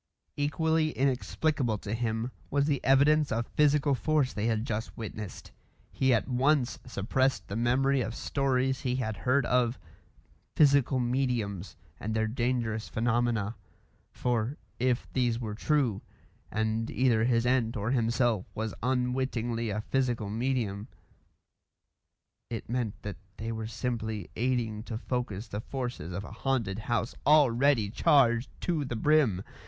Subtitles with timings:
[0.35, 5.51] Equally inexplicable to him was the evidence of physical force they had just witnessed.
[5.91, 9.77] He at once suppressed the memory of stories he had heard of
[10.55, 13.55] "physical mediums" and their dangerous phenomena;
[14.11, 16.01] for if these were true,
[16.49, 20.87] and either his aunt or himself was unwittingly a physical medium,
[22.49, 27.13] it meant that they were simply aiding to focus the forces of a haunted house
[27.27, 29.43] already charged to the brim.